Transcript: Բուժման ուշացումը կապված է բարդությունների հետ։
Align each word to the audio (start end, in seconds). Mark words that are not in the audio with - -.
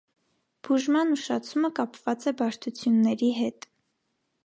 Բուժման 0.67 1.11
ուշացումը 1.17 1.71
կապված 1.81 2.27
է 2.33 2.37
բարդությունների 2.43 3.33
հետ։ 3.43 3.73